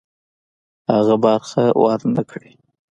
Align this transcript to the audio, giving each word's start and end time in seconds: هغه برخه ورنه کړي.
هغه 0.93 1.15
برخه 1.25 1.63
ورنه 1.81 2.21
کړي. 2.31 2.51